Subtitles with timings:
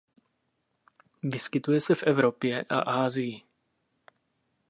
[1.23, 3.41] Vyskytuje se v Evropě a Asii.